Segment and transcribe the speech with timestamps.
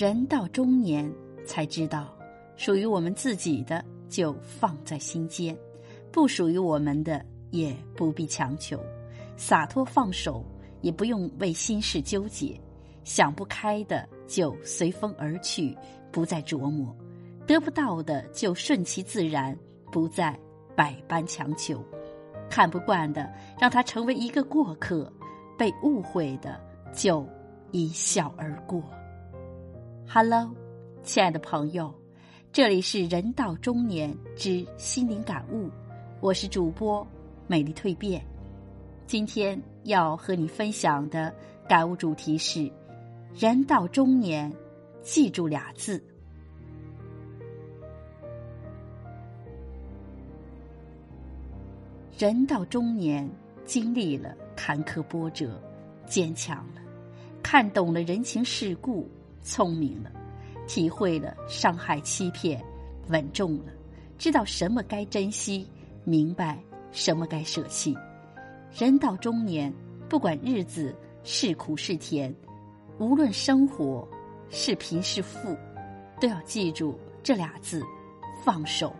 [0.00, 1.12] 人到中年
[1.44, 2.16] 才知道，
[2.56, 5.54] 属于我们自己的就放在心间，
[6.10, 8.80] 不属于我们的也不必强求，
[9.36, 10.42] 洒脱放手，
[10.80, 12.58] 也不用为心事纠结。
[13.04, 15.76] 想不开的就随风而去，
[16.10, 16.96] 不再琢磨；
[17.46, 19.54] 得不到的就顺其自然，
[19.92, 20.34] 不再
[20.74, 21.78] 百般强求。
[22.48, 23.30] 看不惯的，
[23.60, 25.12] 让他成为一个过客；
[25.58, 26.58] 被误会的，
[26.90, 27.28] 就
[27.70, 28.82] 一笑而过。
[30.12, 30.50] Hello，
[31.04, 31.94] 亲爱的朋友，
[32.50, 35.70] 这里是人到中年之心灵感悟，
[36.18, 37.06] 我是主播
[37.46, 38.20] 美丽蜕变。
[39.06, 41.32] 今天要和你分享的
[41.68, 42.68] 感悟主题是。
[43.38, 44.52] 人到中年，
[45.00, 46.02] 记住俩字。
[52.18, 53.30] 人到中年，
[53.64, 55.62] 经历了坎坷波折，
[56.04, 56.82] 坚强了，
[57.44, 59.08] 看懂了人情世故，
[59.42, 60.10] 聪明了，
[60.66, 62.62] 体会了伤害欺骗，
[63.08, 63.72] 稳重了，
[64.18, 65.66] 知道什么该珍惜，
[66.04, 66.58] 明白
[66.92, 67.96] 什么该舍弃。
[68.72, 69.72] 人到中年，
[70.08, 72.34] 不管日子是苦是甜。
[72.98, 74.06] 无论生活
[74.50, 75.56] 是贫是富，
[76.20, 77.82] 都要记住这俩字：
[78.44, 78.94] 放手。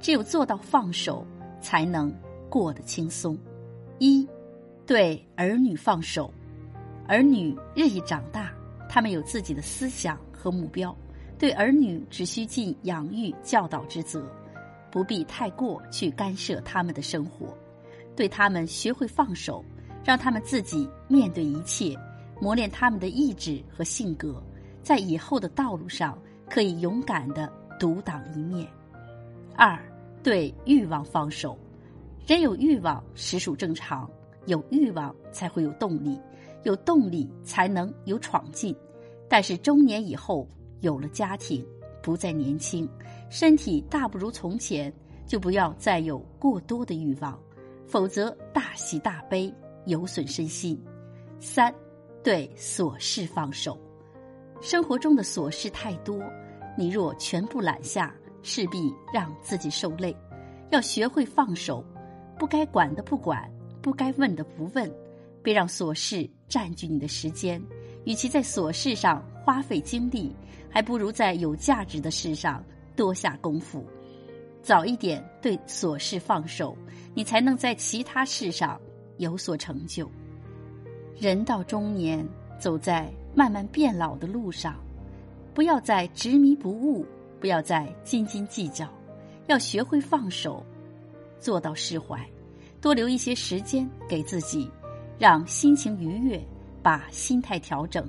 [0.00, 1.24] 只有做到放手，
[1.60, 2.12] 才能
[2.48, 3.38] 过得轻松。
[3.98, 4.26] 一，
[4.86, 6.32] 对儿女放手。
[7.06, 8.52] 儿女日益长大，
[8.92, 10.94] 他们有自己的思想和目标，
[11.38, 14.20] 对儿女只需尽养育教导之责，
[14.90, 17.56] 不必太过去干涉他们的生活。
[18.16, 19.64] 对他们学会放手，
[20.04, 21.96] 让他们自己面对一切。
[22.40, 24.42] 磨练他们的意志和性格，
[24.82, 26.18] 在以后的道路上
[26.48, 28.66] 可以勇敢的独当一面。
[29.54, 29.78] 二，
[30.20, 31.56] 对欲望放手。
[32.26, 34.10] 人有欲望实属正常，
[34.46, 36.18] 有欲望才会有动力，
[36.62, 38.74] 有动力才能有闯劲。
[39.28, 40.48] 但是中年以后
[40.80, 41.64] 有了家庭，
[42.02, 42.88] 不再年轻，
[43.28, 44.92] 身体大不如从前，
[45.26, 47.38] 就不要再有过多的欲望，
[47.86, 49.52] 否则大喜大悲
[49.86, 50.80] 有损身心。
[51.38, 51.74] 三。
[52.22, 53.78] 对琐事放手，
[54.60, 56.22] 生活中的琐事太多，
[56.76, 60.14] 你若全部揽下，势必让自己受累。
[60.68, 61.82] 要学会放手，
[62.38, 64.92] 不该管的不管，不该问的不问，
[65.42, 67.60] 别让琐事占据你的时间。
[68.04, 70.34] 与其在琐事上花费精力，
[70.70, 72.64] 还不如在有价值的事上
[72.96, 73.84] 多下功夫。
[74.62, 76.76] 早一点对琐事放手，
[77.14, 78.80] 你才能在其他事上
[79.18, 80.10] 有所成就。
[81.18, 82.26] 人到中年，
[82.58, 84.76] 走在慢慢变老的路上，
[85.54, 87.06] 不要再执迷不悟，
[87.38, 88.88] 不要再斤斤计较，
[89.46, 90.64] 要学会放手，
[91.38, 92.18] 做到释怀，
[92.80, 94.70] 多留一些时间给自己，
[95.20, 96.42] 让心情愉悦，
[96.82, 98.08] 把心态调整，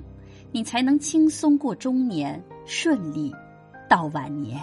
[0.50, 3.30] 你才能轻松过中年，顺利
[3.86, 4.58] 到晚年。